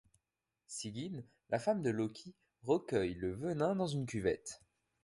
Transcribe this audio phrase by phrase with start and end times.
[0.65, 4.63] Sigyn, la femme de Loki, recueille le venin dans une cuvette.